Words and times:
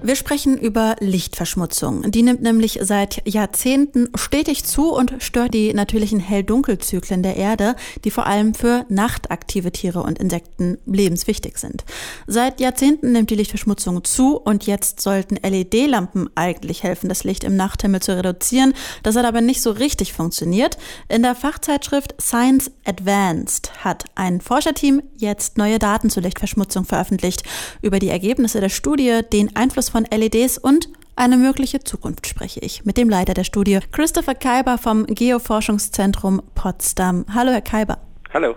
Wir 0.00 0.14
sprechen 0.14 0.56
über 0.56 0.94
Lichtverschmutzung. 1.00 2.08
Die 2.12 2.22
nimmt 2.22 2.40
nämlich 2.40 2.78
seit 2.82 3.20
Jahrzehnten 3.28 4.08
stetig 4.14 4.64
zu 4.64 4.92
und 4.94 5.14
stört 5.18 5.54
die 5.54 5.74
natürlichen 5.74 6.20
Hell-Dunkel-Zyklen 6.20 7.24
der 7.24 7.36
Erde, 7.36 7.74
die 8.04 8.12
vor 8.12 8.26
allem 8.26 8.54
für 8.54 8.86
nachtaktive 8.88 9.72
Tiere 9.72 10.02
und 10.02 10.20
Insekten 10.20 10.78
lebenswichtig 10.86 11.58
sind. 11.58 11.84
Seit 12.28 12.60
Jahrzehnten 12.60 13.10
nimmt 13.10 13.30
die 13.30 13.34
Lichtverschmutzung 13.34 14.04
zu 14.04 14.36
und 14.36 14.66
jetzt 14.66 15.00
sollten 15.00 15.36
LED-Lampen 15.36 16.30
eigentlich 16.36 16.84
helfen, 16.84 17.08
das 17.08 17.24
Licht 17.24 17.42
im 17.42 17.56
Nachthimmel 17.56 18.00
zu 18.00 18.16
reduzieren. 18.16 18.74
Das 19.02 19.16
hat 19.16 19.24
aber 19.24 19.40
nicht 19.40 19.62
so 19.62 19.72
richtig 19.72 20.12
funktioniert. 20.12 20.78
In 21.08 21.22
der 21.22 21.34
Fachzeitschrift 21.34 22.14
Science 22.20 22.70
Advanced 22.84 23.84
hat 23.84 24.04
ein 24.14 24.40
Forscherteam 24.40 25.02
jetzt 25.16 25.58
neue 25.58 25.80
Daten 25.80 26.08
zur 26.08 26.22
Lichtverschmutzung 26.22 26.84
veröffentlicht. 26.84 27.42
Über 27.82 27.98
die 27.98 28.10
Ergebnisse 28.10 28.60
der 28.60 28.68
Studie, 28.68 29.22
den 29.32 29.56
Einfluss 29.56 29.87
von 29.88 30.04
LEDs 30.04 30.58
und 30.58 30.88
eine 31.16 31.36
mögliche 31.36 31.80
Zukunft 31.80 32.26
spreche 32.26 32.60
ich 32.60 32.84
mit 32.84 32.96
dem 32.96 33.08
Leiter 33.08 33.34
der 33.34 33.44
Studie, 33.44 33.80
Christopher 33.90 34.34
Kaiber 34.34 34.78
vom 34.78 35.04
Geoforschungszentrum 35.06 36.42
Potsdam. 36.54 37.24
Hallo, 37.34 37.50
Herr 37.50 37.60
Kaiber. 37.60 37.98
Hallo. 38.32 38.54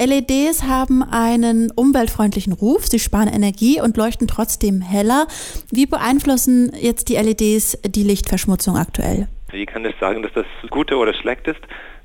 LEDs 0.00 0.64
haben 0.64 1.04
einen 1.04 1.70
umweltfreundlichen 1.70 2.52
Ruf, 2.52 2.86
sie 2.86 2.98
sparen 2.98 3.28
Energie 3.28 3.80
und 3.80 3.96
leuchten 3.96 4.26
trotzdem 4.26 4.80
heller. 4.80 5.28
Wie 5.70 5.86
beeinflussen 5.86 6.72
jetzt 6.74 7.08
die 7.08 7.14
LEDs 7.14 7.78
die 7.86 8.02
Lichtverschmutzung 8.02 8.76
aktuell? 8.76 9.28
Ich 9.52 9.66
kann 9.66 9.82
nicht 9.82 10.00
sagen, 10.00 10.22
dass 10.22 10.32
das 10.32 10.46
gut 10.70 10.90
oder 10.90 11.14
schlecht 11.14 11.46
ist, 11.46 11.60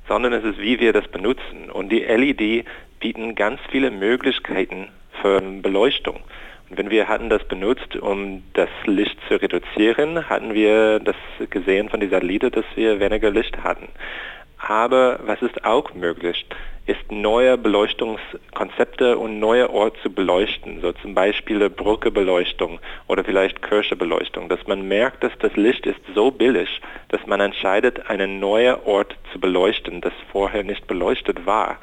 sondern 0.06 0.32
es 0.32 0.44
ist, 0.44 0.58
wie 0.58 0.78
wir 0.78 0.92
das 0.92 1.08
benutzen. 1.08 1.68
Und 1.72 1.90
die 1.90 2.00
LED 2.00 2.64
bieten 3.00 3.34
ganz 3.34 3.58
viele 3.70 3.90
Möglichkeiten 3.90 4.88
für 5.20 5.40
Beleuchtung. 5.40 6.20
Wenn 6.72 6.88
wir 6.88 7.08
hatten 7.08 7.28
das 7.28 7.42
benutzt, 7.44 7.96
um 7.96 8.44
das 8.52 8.68
Licht 8.86 9.18
zu 9.26 9.34
reduzieren, 9.34 10.28
hatten 10.28 10.54
wir 10.54 11.00
das 11.00 11.16
gesehen 11.50 11.88
von 11.88 11.98
dieser 11.98 12.16
Satellite, 12.16 12.52
dass 12.52 12.64
wir 12.76 13.00
weniger 13.00 13.30
Licht 13.30 13.64
hatten. 13.64 13.88
Aber 14.56 15.18
was 15.24 15.42
ist 15.42 15.64
auch 15.64 15.94
möglich, 15.94 16.46
ist 16.86 17.10
neue 17.10 17.58
Beleuchtungskonzepte 17.58 19.18
und 19.18 19.40
neue 19.40 19.68
Orte 19.70 20.00
zu 20.02 20.12
beleuchten, 20.12 20.80
so 20.80 20.92
zum 20.92 21.12
Beispiel 21.12 21.68
Brückebeleuchtung 21.68 22.78
oder 23.08 23.24
vielleicht 23.24 23.62
Kirchebeleuchtung, 23.62 24.48
dass 24.48 24.64
man 24.68 24.86
merkt, 24.86 25.24
dass 25.24 25.32
das 25.40 25.56
Licht 25.56 25.86
ist 25.86 26.00
so 26.14 26.30
billig, 26.30 26.80
dass 27.08 27.26
man 27.26 27.40
entscheidet, 27.40 28.08
einen 28.08 28.38
neuen 28.38 28.76
Ort 28.84 29.16
zu 29.32 29.40
beleuchten, 29.40 30.00
das 30.02 30.12
vorher 30.30 30.62
nicht 30.62 30.86
beleuchtet 30.86 31.46
war. 31.46 31.78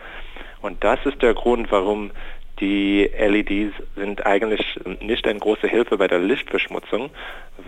Und 0.61 0.83
das 0.83 0.99
ist 1.05 1.21
der 1.21 1.33
Grund, 1.33 1.71
warum 1.71 2.11
die 2.59 3.09
LEDs 3.17 3.73
sind 3.95 4.25
eigentlich 4.25 4.61
nicht 5.01 5.27
eine 5.27 5.39
große 5.39 5.67
Hilfe 5.67 5.97
bei 5.97 6.07
der 6.07 6.19
Lichtverschmutzung, 6.19 7.09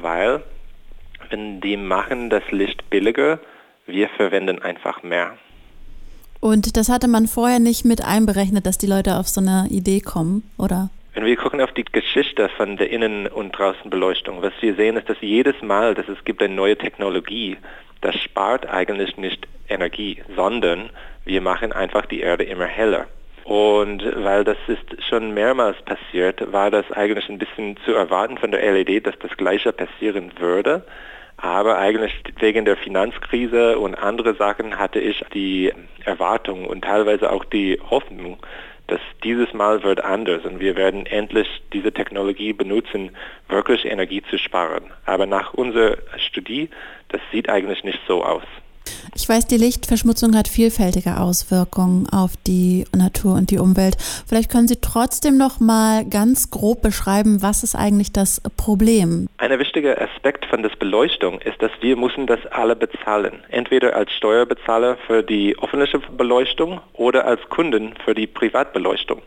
weil 0.02 0.44
wenn 1.30 1.62
die 1.62 1.78
machen 1.78 2.30
das 2.30 2.44
Licht 2.52 2.90
billiger, 2.90 3.40
wir 3.86 4.10
verwenden 4.10 4.62
einfach 4.62 5.04
mehr. 5.04 5.38
Und 6.40 6.78
das 6.78 6.90
hatte 6.90 7.08
man 7.08 7.28
vorher 7.28 7.60
nicht 7.60 7.86
mit 7.86 8.04
einberechnet, 8.04 8.66
dass 8.66 8.78
die 8.78 8.88
Leute 8.88 9.17
auf 9.17 9.28
so 9.28 9.42
eine 9.42 9.67
Idee 9.70 10.00
kommen, 10.00 10.50
oder? 10.58 10.90
Wenn 11.14 11.26
wir 11.26 11.36
gucken 11.36 11.60
auf 11.60 11.73
die 11.73 11.84
Geschichte 11.84 12.50
von 12.50 12.78
der 12.78 12.90
Innen- 12.92 13.28
und 13.28 13.52
Draußenbeleuchtung, 13.52 14.42
was 14.42 14.54
wir 14.62 14.76
sehen, 14.76 14.95
ist, 14.95 15.10
dass 15.10 15.17
jedes 15.20 15.62
Mal, 15.62 15.95
dass 15.95 16.08
es 16.08 16.23
gibt 16.23 16.42
eine 16.42 16.54
neue 16.54 16.78
Technologie, 16.78 17.58
das 18.02 18.16
spart 18.16 18.67
eigentlich 18.67 19.17
nicht 19.17 19.48
Energie, 19.67 20.23
sondern 20.36 20.92
wir 21.26 21.42
machen 21.42 21.73
einfach 21.73 22.06
die 22.06 22.22
Erde 22.22 22.45
immer 22.45 22.66
heller. 22.66 23.08
Und 23.44 24.04
weil 24.23 24.44
das 24.44 24.58
ist 24.68 25.04
schon 25.08 25.34
mehrmals 25.34 25.78
passiert, 25.84 26.52
war 26.52 26.70
das 26.72 26.92
eigentlich 26.92 27.30
ein 27.30 27.40
bisschen 27.40 27.78
zu 27.86 27.94
erwarten 27.94 28.38
von 28.38 28.52
der 28.52 28.62
LED, 28.72 29.08
dass 29.08 29.18
das 29.20 29.36
gleiche 29.38 29.72
passieren 29.72 30.32
würde. 30.38 30.84
Aber 31.38 31.78
eigentlich 31.78 32.14
wegen 32.40 32.66
der 32.66 32.76
Finanzkrise 32.76 33.80
und 33.80 33.95
andere 33.95 34.36
Sachen 34.36 34.77
hatte 34.77 35.00
ich 35.00 35.23
die 35.33 35.72
Erwartung 36.04 36.66
und 36.66 36.83
teilweise 36.83 37.32
auch 37.32 37.45
die 37.45 37.80
Hoffnung, 37.89 38.38
dass 38.88 39.00
dieses 39.23 39.54
Mal 39.54 39.83
wird 39.83 40.04
anders 40.04 40.44
und 40.44 40.60
wir 40.60 40.76
werden 40.76 41.06
endlich 41.06 41.48
diese 41.71 41.94
Technologie 41.94 42.54
benutzen, 42.54 43.11
wirklich 43.48 43.86
Energie 43.86 44.21
zu 44.30 44.38
sparen. 44.38 44.92
Aber 45.06 45.26
nach 45.26 45.54
unserer 45.54 45.98
Studie, 46.17 46.70
das 47.10 47.21
sieht 47.32 47.50
eigentlich 47.50 47.83
nicht 47.83 48.00
so 48.08 48.23
aus. 48.23 48.44
Ich 49.15 49.27
weiß, 49.27 49.47
die 49.47 49.58
Lichtverschmutzung 49.58 50.36
hat 50.36 50.47
vielfältige 50.47 51.17
Auswirkungen 51.20 52.08
auf 52.09 52.31
die 52.45 52.86
Natur 52.95 53.33
und 53.33 53.52
die 53.52 53.58
Umwelt. 53.58 53.97
Vielleicht 54.27 54.52
können 54.52 54.67
Sie 54.67 54.80
trotzdem 54.80 55.37
noch 55.37 55.59
mal 55.59 56.05
ganz 56.05 56.49
grob 56.49 56.81
beschreiben, 56.81 57.42
was 57.42 57.64
ist 57.64 57.75
eigentlich 57.75 58.11
das 58.14 58.42
Problem? 58.58 59.27
Ein 59.37 59.58
wichtiger 59.59 59.99
Aspekt 60.02 60.45
von 60.45 60.64
der 60.64 60.70
Beleuchtung 60.80 61.42
ist, 61.42 61.61
dass 61.61 61.71
wir 61.81 61.95
müssen 61.95 62.27
das 62.27 62.39
alle 62.52 62.75
bezahlen. 62.75 63.43
Entweder 63.49 63.95
als 63.95 64.11
Steuerbezahler 64.14 64.97
für 65.08 65.23
die 65.23 65.55
öffentliche 65.61 65.99
Beleuchtung 65.99 66.80
oder 66.93 67.26
als 67.26 67.41
Kunden 67.49 67.93
für 68.05 68.14
die 68.14 68.27
Privatbeleuchtung. 68.27 69.21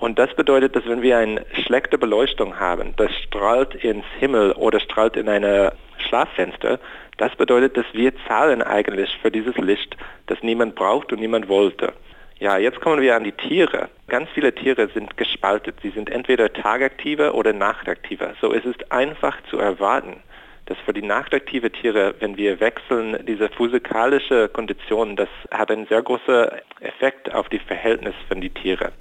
Und 0.00 0.18
das 0.18 0.34
bedeutet, 0.34 0.76
dass 0.76 0.86
wenn 0.86 1.02
wir 1.02 1.18
eine 1.18 1.44
schlechte 1.64 1.98
Beleuchtung 1.98 2.58
haben, 2.58 2.94
das 2.96 3.10
strahlt 3.26 3.74
ins 3.74 4.04
Himmel 4.20 4.52
oder 4.52 4.78
strahlt 4.80 5.16
in 5.16 5.28
eine 5.28 5.72
Schlaffenster, 6.08 6.78
das 7.18 7.34
bedeutet, 7.36 7.76
dass 7.76 7.86
wir 7.92 8.12
zahlen 8.26 8.62
eigentlich 8.62 9.16
für 9.20 9.30
dieses 9.30 9.56
Licht, 9.56 9.96
das 10.26 10.42
niemand 10.42 10.74
braucht 10.74 11.12
und 11.12 11.20
niemand 11.20 11.48
wollte. 11.48 11.92
Ja, 12.40 12.56
jetzt 12.56 12.80
kommen 12.80 13.00
wir 13.00 13.16
an 13.16 13.24
die 13.24 13.32
Tiere. 13.32 13.88
Ganz 14.06 14.30
viele 14.30 14.54
Tiere 14.54 14.88
sind 14.94 15.16
gespaltet. 15.16 15.74
Sie 15.82 15.90
sind 15.90 16.08
entweder 16.08 16.52
tagaktive 16.52 17.32
oder 17.34 17.52
nachtaktive. 17.52 18.34
So 18.40 18.52
es 18.52 18.64
ist 18.64 18.92
einfach 18.92 19.36
zu 19.50 19.58
erwarten, 19.58 20.22
dass 20.66 20.78
für 20.84 20.92
die 20.92 21.02
nachtaktive 21.02 21.72
Tiere, 21.72 22.14
wenn 22.20 22.36
wir 22.36 22.60
wechseln, 22.60 23.18
diese 23.26 23.48
physikalische 23.48 24.48
Kondition, 24.50 25.16
das 25.16 25.28
hat 25.50 25.70
einen 25.72 25.86
sehr 25.86 26.02
großen 26.02 26.46
Effekt 26.80 27.34
auf 27.34 27.48
die 27.48 27.58
Verhältnis 27.58 28.14
von 28.28 28.40
den 28.40 28.54
Tieren. 28.54 28.92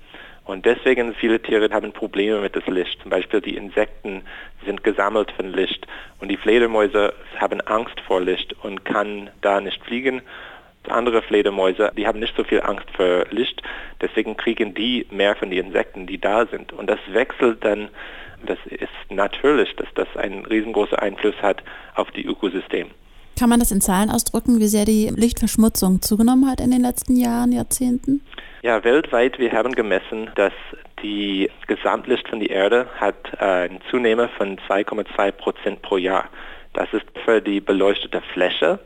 Und 0.48 0.66
deswegen 0.66 1.14
viele 1.14 1.42
Tiere 1.42 1.70
haben 1.72 1.92
Probleme 1.92 2.40
mit 2.40 2.56
dem 2.56 2.74
Licht. 2.74 3.02
Zum 3.02 3.12
Beispiel 3.12 3.42
die 3.42 3.58
Insekten 3.58 4.24
sind 4.66 4.82
gesammelt 4.84 5.30
von 5.32 5.52
Licht 5.52 5.86
und 6.22 6.30
die 6.30 6.38
Fledermäuse 6.38 7.14
haben 7.38 7.60
Angst 7.62 8.00
vor 8.08 8.22
Licht 8.22 8.56
und 8.64 8.86
kann 8.86 9.30
da 9.42 9.60
nicht 9.60 9.84
fliegen. 9.84 10.22
Andere 10.88 11.22
Fledermäuse, 11.22 11.92
die 11.98 12.08
haben 12.08 12.20
nicht 12.20 12.34
so 12.38 12.46
viel 12.46 12.62
Angst 12.62 12.90
vor 12.96 13.26
Licht, 13.30 13.62
deswegen 14.00 14.38
kriegen 14.38 14.74
die 14.74 15.06
mehr 15.12 15.36
von 15.36 15.50
den 15.50 15.68
Insekten, 15.68 16.08
die 16.08 16.18
da 16.18 16.46
sind. 16.46 16.72
Und 16.72 16.90
das 16.90 17.00
wechselt 17.12 17.66
dann, 17.66 17.90
das 18.46 18.58
ist 18.70 18.88
natürlich, 19.10 19.76
dass 19.76 19.88
das 19.96 20.08
einen 20.16 20.46
riesengroßen 20.46 20.98
Einfluss 20.98 21.36
hat 21.42 21.62
auf 21.96 22.10
die 22.12 22.26
Ökosystem. 22.26 22.88
Kann 23.38 23.50
man 23.50 23.60
das 23.60 23.72
in 23.72 23.82
Zahlen 23.82 24.10
ausdrücken, 24.10 24.60
wie 24.62 24.68
sehr 24.68 24.86
die 24.86 25.12
Lichtverschmutzung 25.14 26.02
zugenommen 26.02 26.50
hat 26.50 26.62
in 26.62 26.72
den 26.72 26.82
letzten 26.82 27.18
Jahren, 27.18 27.52
Jahrzehnten? 27.52 28.22
Ja, 28.64 28.84
weltweit, 28.84 29.38
wir 29.38 29.52
haben 29.52 29.74
gemessen, 29.74 30.32
dass 30.34 30.54
die 31.04 31.48
Gesamtlicht 31.68 32.28
von 32.28 32.40
der 32.40 32.50
Erde 32.50 32.88
hat 33.00 33.16
äh, 33.40 33.70
eine 33.94 34.30
von 34.30 34.58
2,2 34.58 35.32
Prozent 35.32 35.82
pro 35.84 35.98
Jahr. 35.98 36.28
Das 36.74 36.92
ist 36.92 37.06
für 37.24 37.40
die 37.40 37.60
beleuchtete 37.60 38.20
Fläche. 38.34 38.80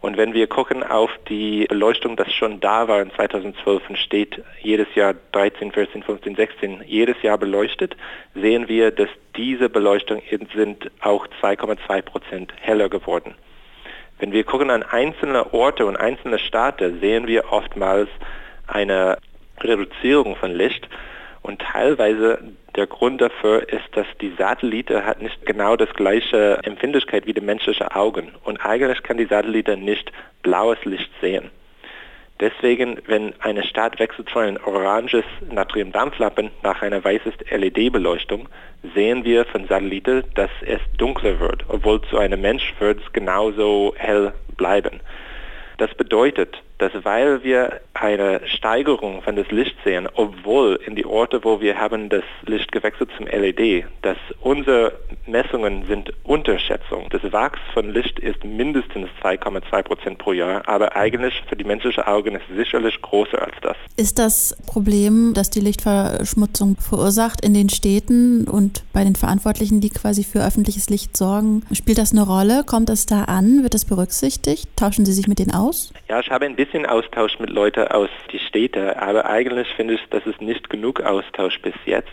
Und 0.00 0.16
wenn 0.16 0.34
wir 0.34 0.48
gucken 0.48 0.82
auf 0.82 1.10
die 1.28 1.66
Beleuchtung, 1.68 2.16
das 2.16 2.32
schon 2.32 2.58
da 2.58 2.88
war 2.88 3.00
in 3.00 3.12
2012 3.12 3.90
und 3.90 3.96
steht 3.96 4.42
jedes 4.60 4.92
Jahr 4.96 5.14
13, 5.30 5.70
14, 5.70 6.02
15, 6.02 6.34
16, 6.34 6.82
jedes 6.84 7.22
Jahr 7.22 7.38
beleuchtet, 7.38 7.96
sehen 8.34 8.66
wir, 8.66 8.90
dass 8.90 9.08
diese 9.36 9.68
Beleuchtung 9.68 10.20
sind 10.52 10.90
auch 11.00 11.28
2,2 11.40 12.02
Prozent 12.02 12.52
heller 12.60 12.88
geworden. 12.88 13.36
Wenn 14.18 14.32
wir 14.32 14.42
gucken 14.42 14.70
an 14.70 14.82
einzelne 14.82 15.54
Orte 15.54 15.86
und 15.86 15.96
einzelne 15.96 16.40
Staaten, 16.40 16.98
sehen 16.98 17.28
wir 17.28 17.52
oftmals 17.52 18.08
eine 18.72 19.18
Reduzierung 19.60 20.36
von 20.36 20.52
Licht 20.52 20.88
und 21.42 21.60
teilweise 21.60 22.38
der 22.76 22.86
Grund 22.86 23.20
dafür 23.20 23.68
ist, 23.68 23.88
dass 23.92 24.06
die 24.20 24.32
Satellite 24.38 25.04
hat 25.04 25.20
nicht 25.20 25.44
genau 25.44 25.76
das 25.76 25.92
gleiche 25.94 26.58
Empfindlichkeit 26.62 27.26
wie 27.26 27.34
die 27.34 27.40
menschliche 27.40 27.94
Augen 27.94 28.32
und 28.44 28.64
eigentlich 28.64 29.02
kann 29.02 29.18
die 29.18 29.26
Satellite 29.26 29.76
nicht 29.76 30.10
blaues 30.42 30.82
Licht 30.84 31.10
sehen. 31.20 31.50
Deswegen, 32.40 32.98
wenn 33.06 33.34
eine 33.40 33.62
Stadt 33.62 34.00
wechselt 34.00 34.28
von 34.28 34.42
einem 34.42 34.58
oranges 34.64 35.24
Natriumdampflappen 35.48 36.50
nach 36.64 36.82
einer 36.82 37.04
weißes 37.04 37.34
LED-Beleuchtung, 37.50 38.48
sehen 38.94 39.24
wir 39.24 39.44
von 39.44 39.68
Satellite, 39.68 40.24
dass 40.34 40.50
es 40.62 40.80
dunkler 40.98 41.38
wird, 41.38 41.64
obwohl 41.68 42.02
zu 42.02 42.18
einem 42.18 42.40
Mensch 42.40 42.74
wird 42.80 43.00
es 43.00 43.12
genauso 43.12 43.94
hell 43.96 44.32
bleiben. 44.56 44.98
Das 45.78 45.94
bedeutet, 45.94 46.60
dass 46.78 46.92
weil 47.04 47.42
wir 47.42 47.80
eine 47.94 48.40
Steigerung 48.46 49.22
von 49.22 49.36
das 49.36 49.48
Licht 49.50 49.76
sehen, 49.84 50.08
obwohl 50.14 50.80
in 50.84 50.96
die 50.96 51.06
Orte, 51.06 51.44
wo 51.44 51.60
wir 51.60 51.78
haben 51.78 52.08
das 52.08 52.24
Licht 52.44 52.72
gewechselt 52.72 53.10
zum 53.16 53.26
LED, 53.26 53.84
dass 54.02 54.16
unsere 54.40 54.92
Messungen 55.26 55.86
sind 55.86 56.12
Unterschätzung. 56.24 57.06
Das 57.10 57.20
Wachs 57.32 57.60
von 57.72 57.92
Licht 57.92 58.18
ist 58.18 58.44
mindestens 58.44 59.08
2,2 59.22 59.82
Prozent 59.82 60.18
pro 60.18 60.32
Jahr, 60.32 60.66
aber 60.66 60.96
eigentlich 60.96 61.42
für 61.48 61.56
die 61.56 61.64
menschliche 61.64 62.06
Augen 62.06 62.34
ist 62.34 62.42
es 62.50 62.56
sicherlich 62.56 63.00
größer 63.00 63.40
als 63.40 63.54
das. 63.62 63.76
Ist 63.96 64.18
das 64.18 64.56
Problem, 64.66 65.32
das 65.34 65.50
die 65.50 65.60
Lichtverschmutzung 65.60 66.76
verursacht 66.76 67.44
in 67.44 67.54
den 67.54 67.68
Städten 67.68 68.48
und 68.48 68.82
bei 68.92 69.04
den 69.04 69.14
Verantwortlichen, 69.14 69.80
die 69.80 69.90
quasi 69.90 70.24
für 70.24 70.44
öffentliches 70.44 70.90
Licht 70.90 71.16
sorgen, 71.16 71.62
spielt 71.72 71.98
das 71.98 72.12
eine 72.12 72.22
Rolle? 72.22 72.64
Kommt 72.66 72.90
es 72.90 73.06
da 73.06 73.24
an? 73.24 73.62
Wird 73.62 73.74
das 73.74 73.84
berücksichtigt? 73.84 74.68
Tauschen 74.76 75.04
Sie 75.04 75.12
sich 75.12 75.28
mit 75.28 75.38
denen 75.38 75.52
aus? 75.52 75.92
Ja, 76.08 76.20
ich 76.20 76.30
habe 76.30 76.46
ein 76.46 76.56
bisschen 76.56 76.71
Austausch 76.86 77.38
mit 77.38 77.50
Leuten 77.50 77.86
aus 77.88 78.08
die 78.32 78.38
Städte, 78.38 79.00
aber 79.00 79.26
eigentlich 79.26 79.68
finde 79.76 79.94
ich, 79.94 80.00
dass 80.10 80.26
es 80.26 80.40
nicht 80.40 80.70
genug 80.70 81.00
Austausch 81.00 81.60
bis 81.60 81.74
jetzt. 81.84 82.12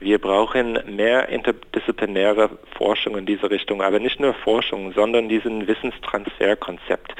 Wir 0.00 0.18
brauchen 0.18 0.78
mehr 0.86 1.28
interdisziplinäre 1.28 2.50
Forschung 2.76 3.16
in 3.16 3.26
diese 3.26 3.50
Richtung, 3.50 3.82
aber 3.82 3.98
nicht 3.98 4.18
nur 4.18 4.34
Forschung, 4.34 4.92
sondern 4.92 5.28
diesen 5.28 5.66
Wissenstransferkonzept, 5.66 7.14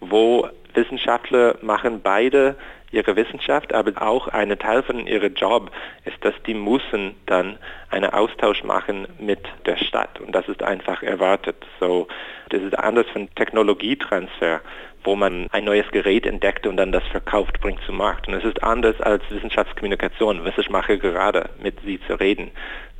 wo 0.00 0.48
Wissenschaftler 0.74 1.56
machen 1.62 2.00
beide 2.02 2.56
ihre 2.96 3.14
Wissenschaft, 3.14 3.72
aber 3.72 4.02
auch 4.02 4.28
ein 4.28 4.58
Teil 4.58 4.82
von 4.82 5.06
ihrem 5.06 5.34
Job 5.34 5.70
ist, 6.04 6.16
dass 6.24 6.34
die 6.46 6.54
müssen 6.54 7.14
dann 7.26 7.58
einen 7.90 8.10
Austausch 8.10 8.64
machen 8.64 9.06
mit 9.18 9.40
der 9.66 9.76
Stadt 9.76 10.20
und 10.20 10.32
das 10.32 10.48
ist 10.48 10.62
einfach 10.62 11.02
erwartet. 11.02 11.64
So, 11.78 12.08
das 12.48 12.62
ist 12.62 12.78
anders 12.78 13.06
von 13.12 13.28
Technologietransfer, 13.34 14.60
wo 15.04 15.14
man 15.14 15.46
ein 15.52 15.64
neues 15.64 15.88
Gerät 15.92 16.26
entdeckt 16.26 16.66
und 16.66 16.76
dann 16.76 16.90
das 16.90 17.04
verkauft, 17.04 17.60
bringt 17.60 17.80
zum 17.86 17.98
Markt. 17.98 18.26
Und 18.26 18.34
es 18.34 18.44
ist 18.44 18.62
anders 18.62 19.00
als 19.00 19.22
Wissenschaftskommunikation, 19.30 20.44
was 20.44 20.58
ich 20.58 20.68
mache 20.68 20.98
gerade, 20.98 21.48
mit 21.62 21.76
Sie 21.84 22.00
zu 22.06 22.18
reden 22.18 22.50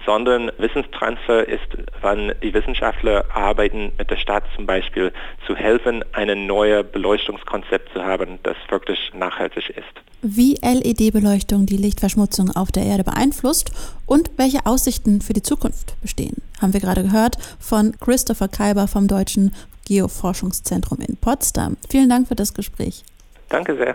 sondern 0.07 0.51
Wissenstransfer 0.59 1.47
ist, 1.47 1.67
wann 2.01 2.33
die 2.43 2.55
Wissenschaftler 2.55 3.25
arbeiten 3.35 3.93
mit 3.99 4.11
der 4.11 4.17
Stadt 4.17 4.45
zum 4.55 4.65
Beispiel 4.65 5.13
zu 5.47 5.55
helfen, 5.55 6.05
ein 6.13 6.47
neues 6.47 6.87
Beleuchtungskonzept 6.91 7.93
zu 7.93 8.03
haben, 8.03 8.39
das 8.45 8.57
wirklich 8.71 8.99
nachhaltig 9.15 9.69
ist. 9.71 9.85
Wie 10.23 10.55
LED-Beleuchtung 10.63 11.67
die 11.67 11.77
Lichtverschmutzung 11.77 12.51
auf 12.57 12.73
der 12.73 12.85
Erde 12.85 13.05
beeinflusst 13.05 13.71
und 14.07 14.31
welche 14.37 14.65
Aussichten 14.65 15.21
für 15.21 15.35
die 15.35 15.43
Zukunft 15.43 16.01
bestehen, 16.01 16.37
haben 16.63 16.73
wir 16.73 16.81
gerade 16.81 17.03
gehört 17.03 17.37
von 17.61 17.93
Christopher 18.01 18.49
Kaiber 18.49 18.89
vom 18.89 19.09
Deutschen 19.09 19.53
Geoforschungszentrum 19.85 21.01
in 21.01 21.17
Potsdam. 21.17 21.77
Vielen 21.89 22.09
Dank 22.09 22.29
für 22.29 22.35
das 22.35 22.55
Gespräch. 22.55 23.05
Danke 23.49 23.77
sehr. 23.77 23.95